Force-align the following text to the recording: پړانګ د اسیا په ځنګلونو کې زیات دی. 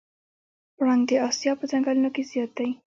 پړانګ 0.75 1.01
د 1.09 1.11
اسیا 1.27 1.51
په 1.59 1.65
ځنګلونو 1.71 2.09
کې 2.15 2.23
زیات 2.31 2.51
دی. 2.57 2.69